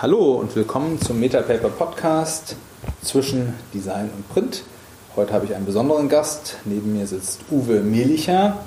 [0.00, 2.54] Hallo und willkommen zum Metapaper Podcast
[3.02, 4.62] zwischen Design und Print.
[5.16, 6.58] Heute habe ich einen besonderen Gast.
[6.64, 8.58] Neben mir sitzt Uwe Melicher.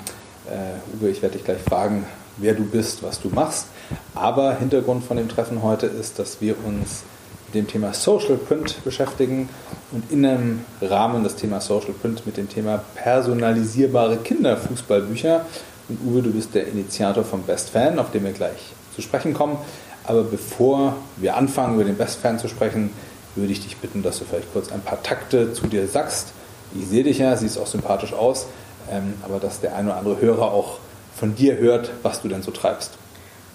[0.44, 2.04] Uh, Uwe, ich werde dich gleich fragen,
[2.36, 3.68] wer du bist, was du machst.
[4.14, 7.04] Aber Hintergrund von dem Treffen heute ist, dass wir uns
[7.46, 9.48] mit dem Thema Social Print beschäftigen
[9.90, 15.46] und in einem Rahmen des Thema Social Print mit dem Thema personalisierbare Kinderfußballbücher.
[15.88, 19.32] Und Uwe, du bist der Initiator vom Best Fan, auf den wir gleich zu sprechen
[19.32, 19.56] kommen.
[20.04, 22.90] Aber bevor wir anfangen, über den Best Fan zu sprechen,
[23.34, 26.32] würde ich dich bitten, dass du vielleicht kurz ein paar Takte zu dir sagst.
[26.74, 28.46] Ich sehe dich ja, siehst auch sympathisch aus,
[28.90, 30.78] ähm, aber dass der ein oder andere Hörer auch
[31.14, 32.92] von dir hört, was du denn so treibst.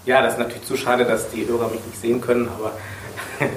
[0.06, 2.72] Ja, das ist natürlich zu schade, dass die Hörer mich nicht sehen können, aber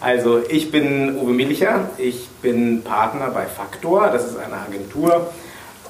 [0.00, 5.30] also ich bin Uwe Milicher, ich bin Partner bei Faktor, das ist eine Agentur,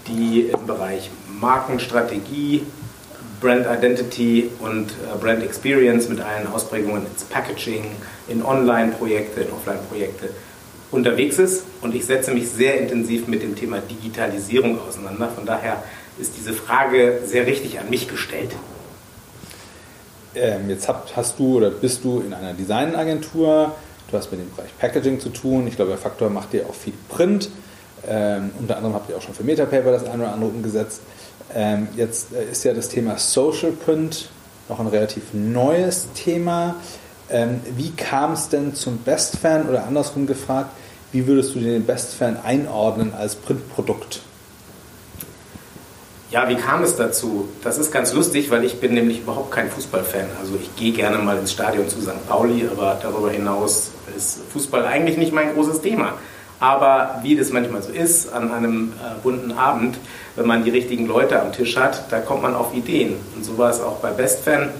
[0.07, 2.65] die im Bereich Markenstrategie,
[3.41, 7.85] Brand Identity und äh, Brand Experience mit allen Ausprägungen ins Packaging,
[8.29, 10.31] in Online-Projekte, in Offline-Projekte
[10.91, 11.65] unterwegs ist.
[11.81, 15.29] Und ich setze mich sehr intensiv mit dem Thema Digitalisierung auseinander.
[15.29, 15.83] Von daher
[16.19, 18.51] ist diese Frage sehr richtig an mich gestellt.
[20.35, 23.75] Ähm, jetzt habt, hast du oder bist du in einer Designagentur,
[24.11, 25.67] du hast mit dem Bereich Packaging zu tun.
[25.67, 27.51] Ich glaube, der Faktor macht dir auch viel Print.
[28.07, 31.03] Ähm, unter anderem habt ihr auch schon für Metapaper das eine oder andere umgesetzt.
[31.55, 34.31] Ähm, jetzt äh, ist ja das Thema Social Print
[34.69, 36.77] noch ein relativ neues Thema.
[37.29, 40.71] Ähm, wie kam es denn zum Best Fan oder andersrum gefragt,
[41.13, 44.21] wie würdest du den Best Fan einordnen als Printprodukt?
[46.31, 47.49] Ja, wie kam es dazu?
[47.65, 50.27] Das ist ganz lustig, weil ich bin nämlich überhaupt kein Fußballfan.
[50.41, 52.29] Also ich gehe gerne mal ins Stadion zu St.
[52.29, 56.15] Pauli, aber darüber hinaus ist Fußball eigentlich nicht mein großes Thema.
[56.61, 59.97] Aber wie das manchmal so ist, an einem äh, bunten Abend,
[60.41, 63.17] wenn man die richtigen Leute am Tisch hat, da kommt man auf Ideen.
[63.37, 64.71] Und so war es auch bei BestFan.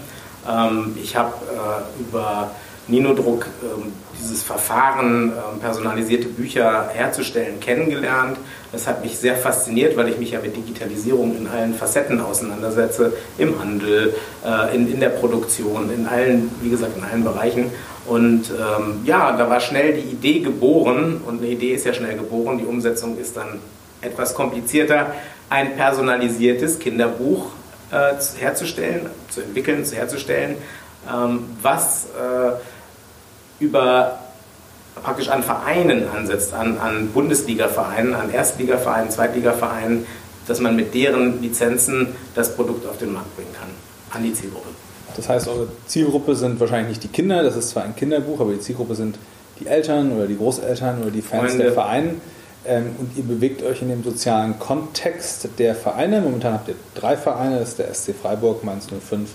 [0.49, 2.49] Ähm, ich habe äh, über
[2.87, 8.37] Ninodruck ähm, dieses Verfahren, ähm, personalisierte Bücher herzustellen, kennengelernt.
[8.71, 13.13] Das hat mich sehr fasziniert, weil ich mich ja mit Digitalisierung in allen Facetten auseinandersetze,
[13.37, 17.69] im Handel, äh, in, der Produktion, in allen, wie gesagt, in allen Bereichen.
[18.07, 22.17] Und ähm, ja, da war schnell die Idee geboren und eine Idee ist ja schnell
[22.17, 23.59] geboren, die Umsetzung ist dann
[24.01, 25.13] etwas komplizierter,
[25.51, 27.47] ein personalisiertes Kinderbuch
[27.91, 30.55] äh, herzustellen, zu entwickeln, zu herzustellen,
[31.13, 34.17] ähm, was äh, über
[35.03, 40.05] praktisch an Vereinen ansetzt, an, an Bundesliga-Vereinen, an Erstligavereinen, Zweitligavereinen,
[40.47, 43.69] dass man mit deren Lizenzen das Produkt auf den Markt bringen kann,
[44.11, 44.69] an die Zielgruppe.
[45.17, 48.53] Das heißt, eure Zielgruppe sind wahrscheinlich nicht die Kinder, das ist zwar ein Kinderbuch, aber
[48.53, 49.17] die Zielgruppe sind
[49.59, 51.65] die Eltern oder die Großeltern oder die Fans Freunde.
[51.65, 52.13] der Vereine.
[52.63, 56.21] Ähm, und ihr bewegt euch in dem sozialen Kontext der Vereine.
[56.21, 59.29] Momentan habt ihr drei Vereine, das ist der SC Freiburg, Mainz 05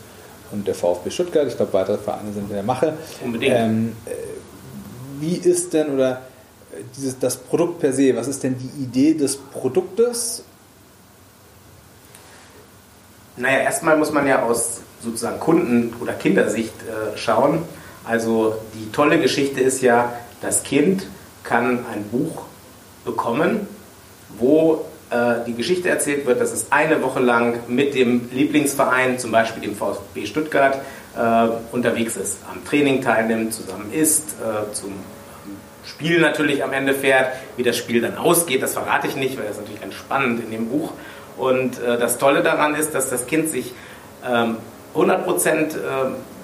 [0.53, 1.47] und der VfB Stuttgart.
[1.49, 2.95] Ich glaube, weitere Vereine sind in der Mache.
[3.25, 3.55] Unbedingt.
[3.55, 4.11] Ähm, äh,
[5.19, 6.23] wie ist denn oder
[6.73, 10.45] äh, dieses, das Produkt per se, was ist denn die Idee des Produktes?
[13.37, 17.63] Naja, erstmal muss man ja aus sozusagen Kunden- oder Kindersicht äh, schauen.
[18.05, 21.09] Also die tolle Geschichte ist ja, das Kind
[21.43, 22.45] kann ein Buch
[23.07, 23.67] bekommen,
[24.39, 29.33] wo äh, die Geschichte erzählt wird, dass es eine Woche lang mit dem Lieblingsverein, zum
[29.33, 30.81] Beispiel dem VfB Stuttgart,
[31.17, 34.93] äh, unterwegs ist, am Training teilnimmt, zusammen isst, äh, zum
[35.85, 37.33] Spiel natürlich am Ende fährt.
[37.57, 40.43] Wie das Spiel dann ausgeht, das verrate ich nicht, weil das ist natürlich ganz spannend
[40.45, 40.93] in dem Buch.
[41.37, 43.73] Und äh, das Tolle daran ist, dass das Kind sich
[44.29, 44.57] ähm,
[44.95, 45.73] 100% äh,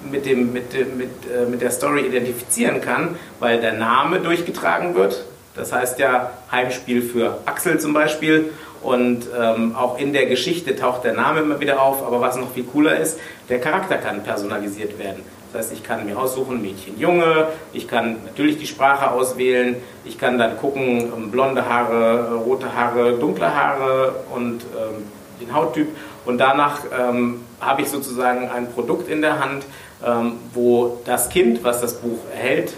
[0.09, 5.25] mit, dem, mit, mit, äh, mit der Story identifizieren kann, weil der Name durchgetragen wird.
[5.55, 8.51] Das heißt ja Heimspiel für Axel zum Beispiel.
[8.81, 12.05] Und ähm, auch in der Geschichte taucht der Name immer wieder auf.
[12.05, 13.17] Aber was noch viel cooler ist,
[13.49, 15.23] der Charakter kann personalisiert werden.
[15.53, 17.47] Das heißt, ich kann mir aussuchen, Mädchen, Junge.
[17.71, 19.75] Ich kann natürlich die Sprache auswählen.
[20.03, 25.03] Ich kann dann gucken, ähm, blonde Haare, rote Haare, dunkle Haare und ähm,
[25.39, 25.87] den Hauttyp.
[26.25, 29.63] Und danach ähm, habe ich sozusagen ein Produkt in der Hand,
[30.05, 32.73] ähm, wo das Kind, was das Buch erhält,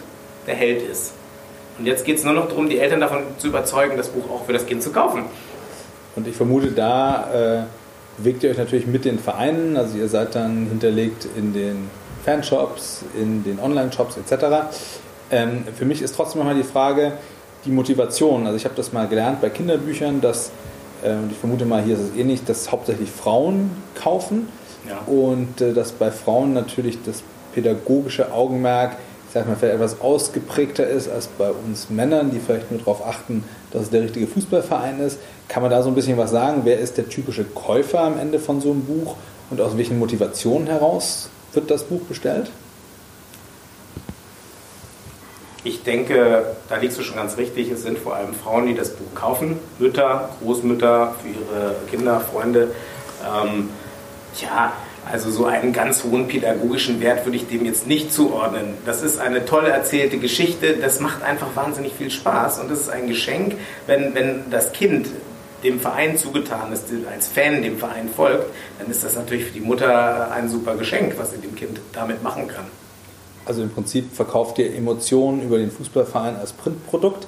[0.46, 1.14] der Held ist.
[1.78, 4.46] Und jetzt geht es nur noch darum, die Eltern davon zu überzeugen, das Buch auch
[4.46, 5.26] für das Kind zu kaufen.
[6.16, 7.64] Und ich vermute, da äh,
[8.18, 11.90] bewegt ihr euch natürlich mit den Vereinen, also ihr seid dann hinterlegt in den
[12.24, 14.46] Fanshops, in den Online-Shops etc.
[15.32, 17.14] Ähm, für mich ist trotzdem nochmal die Frage,
[17.66, 18.46] die Motivation.
[18.46, 20.52] Also ich habe das mal gelernt bei Kinderbüchern, dass
[21.04, 24.48] äh, und ich vermute mal, hier ist es ähnlich, dass hauptsächlich Frauen kaufen
[24.88, 25.00] ja.
[25.06, 27.24] und äh, dass bei Frauen natürlich das
[27.54, 28.98] pädagogische Augenmerk,
[29.36, 33.44] sag mal, vielleicht etwas ausgeprägter ist als bei uns Männern, die vielleicht nur darauf achten,
[33.72, 35.20] dass es der richtige Fußballverein ist.
[35.50, 36.62] Kann man da so ein bisschen was sagen?
[36.64, 39.18] Wer ist der typische Käufer am Ende von so einem Buch
[39.50, 42.50] und aus welchen Motivationen heraus wird das Buch bestellt?
[45.66, 47.70] Ich denke, da liegst du schon ganz richtig.
[47.70, 49.60] Es sind vor allem Frauen, die das Buch kaufen.
[49.80, 52.72] Mütter, Großmütter für ihre Kinder, Freunde.
[53.22, 53.70] Ähm,
[54.40, 54.72] ja,
[55.12, 58.74] also so einen ganz hohen pädagogischen Wert würde ich dem jetzt nicht zuordnen.
[58.86, 62.90] Das ist eine tolle erzählte Geschichte, das macht einfach wahnsinnig viel Spaß und es ist
[62.90, 63.56] ein Geschenk,
[63.88, 65.08] wenn, wenn das Kind
[65.64, 68.46] dem Verein zugetan ist, als Fan dem Verein folgt,
[68.80, 72.24] dann ist das natürlich für die Mutter ein super Geschenk, was sie dem Kind damit
[72.24, 72.66] machen kann.
[73.46, 77.28] Also im Prinzip verkauft ihr Emotionen über den Fußballverein als Printprodukt.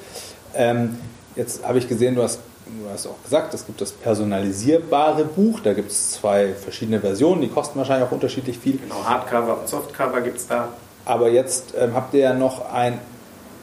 [0.55, 0.97] Ähm,
[1.35, 5.59] jetzt habe ich gesehen, du hast du hast auch gesagt, es gibt das personalisierbare Buch.
[5.61, 8.77] Da gibt es zwei verschiedene Versionen, die kosten wahrscheinlich auch unterschiedlich viel.
[8.77, 10.69] Genau, Hardcover und Softcover gibt es da.
[11.05, 12.99] Aber jetzt ähm, habt ihr ja noch ein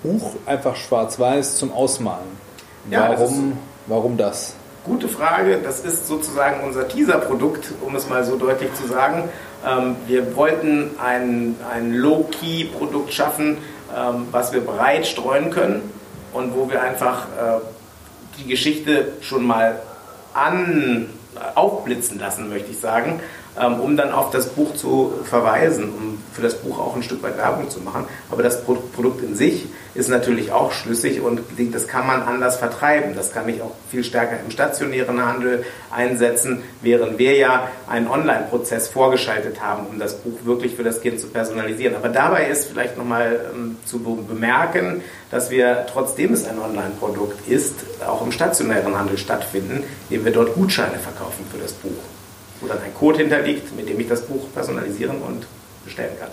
[0.02, 2.44] Buch, einfach schwarz-weiß zum Ausmalen.
[2.90, 4.54] Ja, warum, das warum das?
[4.84, 5.58] Gute Frage.
[5.62, 9.28] Das ist sozusagen unser Teaser-Produkt, um es mal so deutlich zu sagen.
[9.66, 13.58] Ähm, wir wollten ein, ein Low-Key-Produkt schaffen,
[13.96, 15.90] ähm, was wir breit streuen können
[16.34, 17.60] und wo wir einfach äh,
[18.38, 19.80] die Geschichte schon mal
[20.32, 21.08] an,
[21.54, 23.20] aufblitzen lassen, möchte ich sagen,
[23.56, 27.38] um dann auf das Buch zu verweisen, um für das Buch auch ein Stück weit
[27.38, 28.06] Werbung zu machen.
[28.30, 31.40] Aber das Produkt in sich ist natürlich auch schlüssig und
[31.72, 33.14] das kann man anders vertreiben.
[33.14, 38.88] Das kann ich auch viel stärker im stationären Handel einsetzen, während wir ja einen Online-Prozess
[38.88, 41.94] vorgeschaltet haben, um das Buch wirklich für das Kind zu personalisieren.
[41.94, 47.74] Aber dabei ist vielleicht nochmal ähm, zu bemerken, dass wir, trotzdem es ein Online-Produkt ist,
[48.04, 51.92] auch im stationären Handel stattfinden, indem wir dort Gutscheine verkaufen für das Buch
[52.64, 55.46] wo dann ein Code hinterliegt, mit dem ich das Buch personalisieren und
[55.84, 56.30] bestellen kann.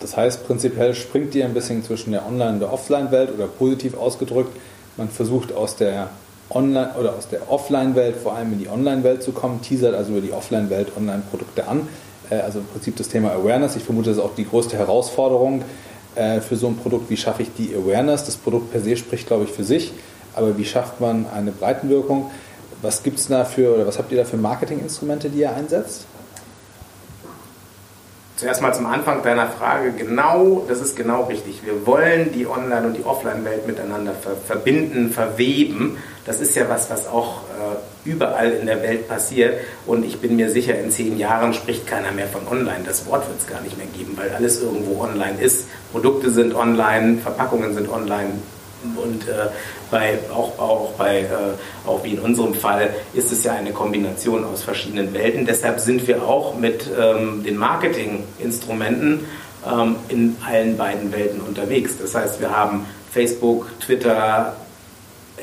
[0.00, 3.96] Das heißt, prinzipiell springt ihr ein bisschen zwischen der Online- und der Offline-Welt oder positiv
[3.96, 4.56] ausgedrückt,
[4.96, 6.10] man versucht aus der
[6.50, 10.20] Online- oder aus der Offline-Welt vor allem in die Online-Welt zu kommen, teasert also über
[10.20, 11.88] die Offline-Welt Online-Produkte an.
[12.28, 13.76] Äh, also im Prinzip das Thema Awareness.
[13.76, 15.62] Ich vermute, das ist auch die größte Herausforderung
[16.16, 17.08] äh, für so ein Produkt.
[17.08, 18.24] Wie schaffe ich die Awareness?
[18.24, 19.92] Das Produkt per se spricht, glaube ich, für sich.
[20.34, 22.30] Aber wie schafft man eine Breitenwirkung?
[22.82, 26.06] Was gibt es da für, oder was habt ihr da für Marketinginstrumente, die ihr einsetzt?
[28.40, 29.92] Zuerst mal zum Anfang deiner Frage.
[29.92, 31.60] Genau, das ist genau richtig.
[31.62, 35.98] Wir wollen die Online- und die Offline-Welt miteinander ver verbinden, verweben.
[36.24, 39.60] Das ist ja was, was auch äh, überall in der Welt passiert.
[39.84, 42.80] Und ich bin mir sicher, in zehn Jahren spricht keiner mehr von Online.
[42.86, 45.66] Das Wort wird es gar nicht mehr geben, weil alles irgendwo online ist.
[45.92, 48.30] Produkte sind online, Verpackungen sind online,
[48.96, 49.48] und äh,
[49.90, 51.26] bei, auch, auch, bei, äh,
[51.86, 55.46] auch wie in unserem Fall ist es ja eine Kombination aus verschiedenen Welten.
[55.46, 59.20] Deshalb sind wir auch mit ähm, den Marketinginstrumenten
[59.70, 61.96] ähm, in allen beiden Welten unterwegs.
[62.00, 64.56] Das heißt, wir haben Facebook, Twitter,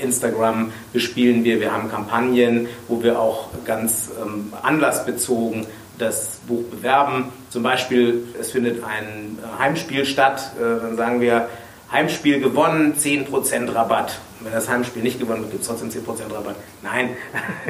[0.01, 5.65] Instagram bespielen wir, wir haben Kampagnen, wo wir auch ganz ähm, anlassbezogen
[5.97, 7.31] das Buch bewerben.
[7.49, 11.49] Zum Beispiel, es findet ein Heimspiel statt, äh, dann sagen wir,
[11.91, 14.19] Heimspiel gewonnen, 10% Rabatt.
[14.41, 16.55] Wenn das Heimspiel nicht gewonnen wird, gibt es trotzdem 10% Rabatt.
[16.83, 17.11] Nein.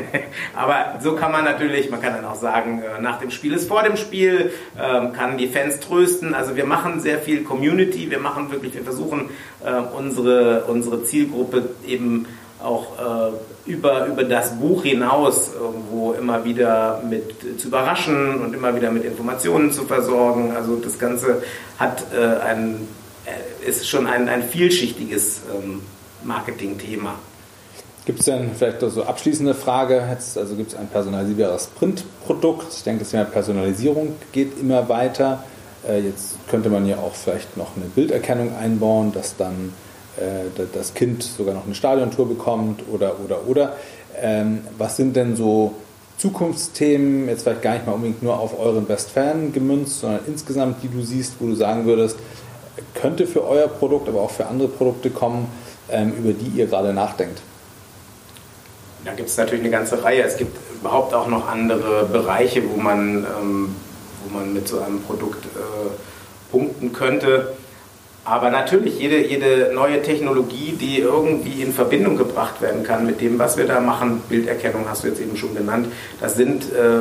[0.55, 3.67] Aber so kann man natürlich, man kann dann auch sagen, äh, nach dem Spiel ist
[3.67, 6.33] vor dem Spiel, ähm, kann die Fans trösten.
[6.33, 9.29] Also wir machen sehr viel Community, wir machen wirklich, wir versuchen
[9.63, 12.25] äh, unsere, unsere Zielgruppe eben
[12.61, 18.75] auch äh, über, über das Buch hinaus irgendwo immer wieder mit zu überraschen und immer
[18.75, 20.53] wieder mit Informationen zu versorgen.
[20.55, 21.43] Also das Ganze
[21.77, 23.06] hat einen äh,
[23.67, 25.81] ist schon ein, ein vielschichtiges ähm,
[26.23, 27.15] Marketing-Thema.
[28.05, 30.01] Gibt es denn vielleicht so abschließende Frage?
[30.09, 32.73] Jetzt, also gibt es ein personalisierbares Printprodukt?
[32.73, 35.43] Ich denke, das Thema Personalisierung geht immer weiter.
[35.87, 39.73] Äh, jetzt könnte man ja auch vielleicht noch eine Bilderkennung einbauen, dass dann
[40.15, 43.75] äh, das Kind sogar noch eine Stadiontour bekommt oder oder oder.
[44.19, 45.75] Ähm, was sind denn so
[46.17, 50.81] Zukunftsthemen, jetzt vielleicht gar nicht mal unbedingt nur auf euren Best Fan gemünzt, sondern insgesamt,
[50.81, 52.17] die du siehst, wo du sagen würdest,
[52.93, 55.47] könnte für euer Produkt, aber auch für andere Produkte kommen,
[55.89, 57.41] ähm, über die ihr gerade nachdenkt?
[59.05, 60.23] Da gibt es natürlich eine ganze Reihe.
[60.23, 63.75] Es gibt überhaupt auch noch andere Bereiche, wo man, ähm,
[64.23, 67.53] wo man mit so einem Produkt äh, punkten könnte.
[68.25, 73.39] Aber natürlich, jede, jede neue Technologie, die irgendwie in Verbindung gebracht werden kann mit dem,
[73.39, 75.87] was wir da machen, Bilderkennung hast du jetzt eben schon genannt,
[76.19, 76.97] das sind äh,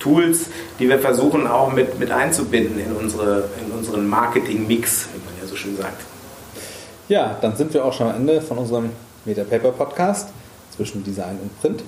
[0.00, 0.46] Tools,
[0.78, 5.46] die wir versuchen auch mit, mit einzubinden in, unsere, in unseren Marketing-Mix, wie man ja
[5.46, 6.02] so schön sagt.
[7.08, 8.90] Ja, dann sind wir auch schon am Ende von unserem
[9.24, 10.28] Metapaper Podcast
[10.74, 11.84] zwischen Design und Print.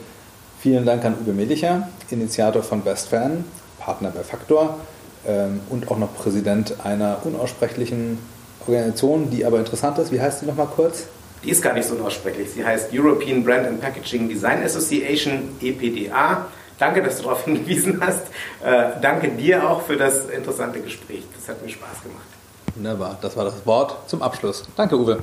[0.60, 3.44] Vielen Dank an Uwe Melicher, Initiator von BestFan,
[3.80, 4.78] Partner bei Faktor
[5.26, 8.18] ähm, und auch noch Präsident einer unaussprechlichen
[8.60, 10.12] Organisation, die aber interessant ist.
[10.12, 11.06] Wie heißt die nochmal kurz?
[11.44, 12.50] Die ist gar nicht so unaussprechlich.
[12.50, 16.46] Sie heißt European Brand and Packaging Design Association, EPDA.
[16.82, 18.26] Danke, dass du darauf hingewiesen hast.
[18.60, 21.22] Äh, danke dir auch für das interessante Gespräch.
[21.36, 22.26] Das hat mir Spaß gemacht.
[22.74, 24.64] Wunderbar, das war das Wort zum Abschluss.
[24.74, 25.22] Danke, Uwe.